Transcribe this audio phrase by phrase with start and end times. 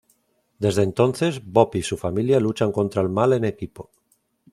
[0.57, 3.91] Desde entonces, Bob y su familia luchan contra el mal en equipo.